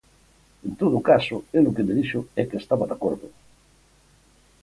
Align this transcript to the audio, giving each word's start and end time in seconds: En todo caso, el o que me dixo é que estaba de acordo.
En 0.67 0.73
todo 0.81 0.99
caso, 1.09 1.35
el 1.57 1.63
o 1.69 1.75
que 1.75 1.85
me 1.87 1.97
dixo 1.99 2.19
é 2.41 2.43
que 2.49 2.59
estaba 2.61 2.87
de 2.89 2.95
acordo. 2.97 3.27